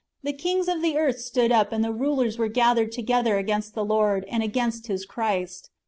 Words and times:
The 0.23 0.33
kings 0.33 0.67
of 0.67 0.81
the 0.81 0.97
earth 0.97 1.21
stood 1.21 1.51
up, 1.51 1.71
and 1.71 1.83
the 1.83 1.91
rulers 1.93 2.37
w'ere 2.37 2.51
gathered 2.51 2.91
together 2.91 3.37
against 3.37 3.75
the 3.75 3.85
Lord, 3.85 4.25
and 4.29 4.41
against 4.41 4.87
His 4.87 5.05
Christ. 5.05 5.69